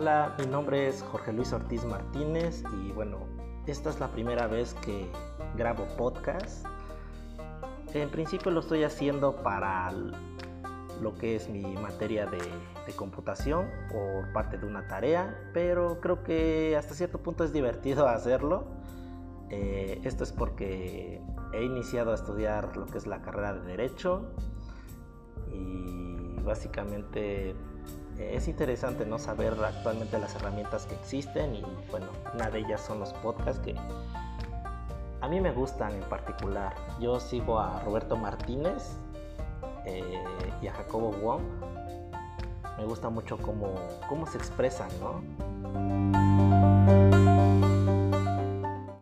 [0.00, 3.18] Hola, mi nombre es Jorge Luis Ortiz Martínez y bueno,
[3.66, 5.06] esta es la primera vez que
[5.58, 6.64] grabo podcast.
[7.92, 9.92] En principio lo estoy haciendo para
[11.02, 12.40] lo que es mi materia de,
[12.96, 18.64] computación o parte de una tarea, pero creo que hasta cierto punto es divertido hacerlo.
[19.50, 21.20] Eh, esto es porque
[21.52, 24.30] he iniciado a estudiar lo que es la carrera de Derecho
[25.52, 27.54] y básicamente
[28.20, 33.00] es interesante no saber actualmente las herramientas que existen y bueno, una de ellas son
[33.00, 33.74] los podcasts que
[35.20, 36.74] a mí me gustan en particular.
[36.98, 38.96] Yo sigo a Roberto Martínez
[39.84, 40.22] eh,
[40.62, 41.42] y a Jacobo Wong.
[42.78, 43.74] Me gusta mucho cómo,
[44.08, 46.29] cómo se expresan, ¿no?